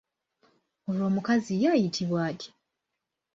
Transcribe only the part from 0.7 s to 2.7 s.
Olwo omukazi ye ayitibwa atya?